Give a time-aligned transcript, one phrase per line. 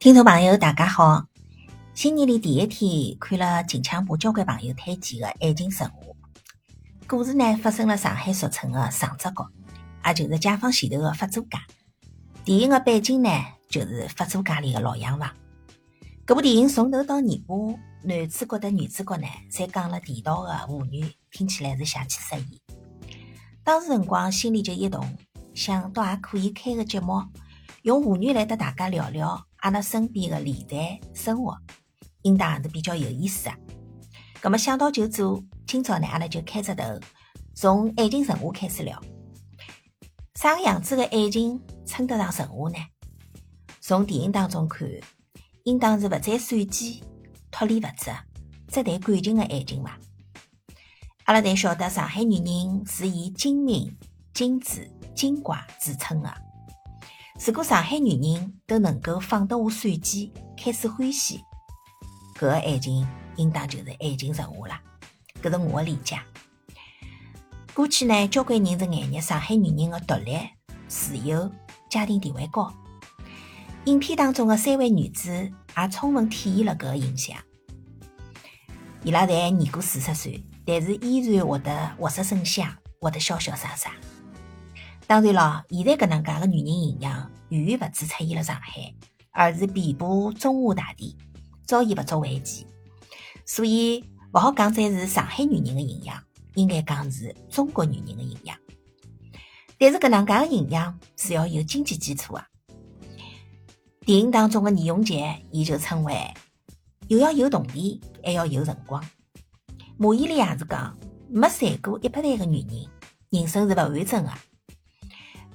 [0.00, 1.26] 听众朋友，大家好！
[1.92, 5.96] 新年里第一天，看了近腔部交关朋友推荐的《爱情神话》
[7.08, 9.50] 故事呢，发生了上海俗称的上只角，
[10.06, 11.58] 也就是解放前头的法租界。
[12.44, 13.28] 电影的背景呢，
[13.68, 15.28] 就是法租界里的老洋房。
[16.24, 17.56] 搿部电影从头到尾巴，
[18.04, 22.62] 男主角的女主角呢，侪讲了地道的沪语，听起来是邪气适意。
[23.64, 25.04] 当时辰光心里就一动，
[25.54, 27.20] 想倒也可以开个节目，
[27.82, 29.47] 用沪语来搭大家聊聊。
[29.58, 31.56] 阿拉身边的理财生活，
[32.22, 33.56] 应当也是比较有意思啊。
[34.40, 36.84] 葛么想到就做，今朝呢，阿拉就开只头，
[37.54, 39.02] 从爱情神话开始聊。
[40.34, 42.76] 啥个样子的爱情称得上神话呢？
[43.80, 44.88] 从电影当中看，
[45.64, 47.02] 应当是勿再算计、
[47.50, 48.12] 脱离物质、
[48.68, 49.98] 只谈感情的爱情伐？
[51.24, 53.92] 阿拉侪晓得，上海女人是以精明、
[54.32, 56.32] 精致、精怪著称的。
[57.46, 61.40] 如果上海女人都能够放得下算计，开始欢喜，
[62.34, 64.80] 搿个爱情应当就是爱情神话啦。
[65.42, 66.18] 搿是我的理解。
[67.72, 70.36] 过去呢，交关人是眼热上海女人的独立、
[70.88, 71.50] 自由、
[71.88, 72.72] 家庭地位高。
[73.84, 77.38] 影片当中的三位女子也充分体现了搿个印象。
[79.04, 82.68] 伊拉侪年过四十岁，但是依然活得活色生香，
[83.00, 83.92] 活得潇潇洒洒。
[85.08, 88.94] 当然咯，现在搿能介个女人形象远远勿止出现了上海，
[89.30, 91.16] 而是遍布中华大地，
[91.64, 92.66] 早已勿足为奇。
[93.46, 96.22] 所以勿好讲再是上海女人的形象，
[96.56, 98.54] 应该讲是中国女人的形象。
[99.78, 102.46] 但是搿能介个形象是要有经济基础啊。
[104.04, 106.14] 电影当中的倪永杰，伊就称为
[107.06, 109.02] 又要有动力，还要有辰光。
[109.96, 110.94] 马伊琍也是讲，
[111.30, 112.86] 没赚过一百万个女人，
[113.30, 114.30] 人生是勿完整的。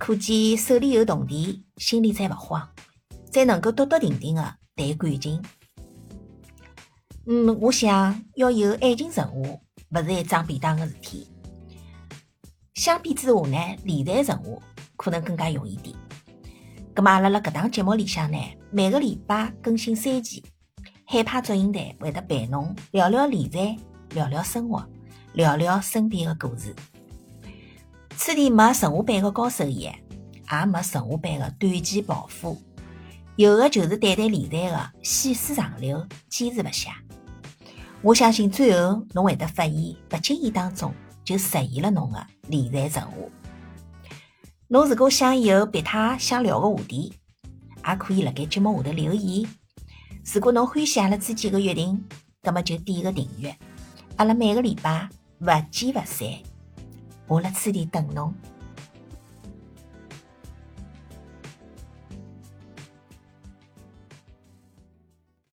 [0.00, 2.66] 可见手里有铜钿，心里才勿慌，
[3.30, 4.42] 才能够笃笃定定的
[4.74, 5.42] 谈感情。
[7.26, 9.36] 嗯，我想要有爱情神话，
[9.90, 11.30] 勿是一桩便当的事体。
[12.72, 14.62] 相比之下呢，理财神话
[14.96, 15.94] 可能更加容易点。
[16.94, 18.38] 咁么阿拉辣搿档节目里向呢，
[18.70, 20.42] 每个礼拜更新三期，
[21.04, 23.76] 海派祝英台会得陪侬聊聊理财，
[24.14, 24.82] 聊聊生活，
[25.34, 26.74] 聊聊身边的故事。
[28.22, 32.60] 此地没神话般的高收益，也没神话般的短期暴富，
[33.36, 36.90] 有的就是谈谈理财的细水长流、坚持不懈。
[38.02, 40.92] 我相信最后侬会得发现，不经意当中
[41.24, 43.10] 就实现了侬的理财神话。
[44.68, 47.14] 侬如果想有别他想聊的话题，
[47.88, 49.48] 也可以辣盖节目下头留言。
[50.30, 52.04] 如果侬欢喜阿拉之间的约定，
[52.42, 53.56] 那么就点个订阅。
[54.16, 55.08] 阿拉每个礼拜
[55.38, 56.49] 不见不散。
[57.30, 58.34] 我辣此地等侬。